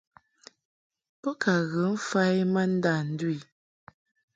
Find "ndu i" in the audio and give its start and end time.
3.11-3.39